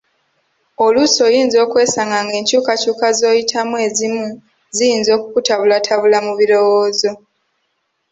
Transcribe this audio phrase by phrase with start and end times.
[0.83, 4.25] Oluusi oyinza okwesanga ng'enkyukakyuka z'oyitamu ezimu
[4.75, 7.09] ziyinza okukutabulatabula mu birowoozo.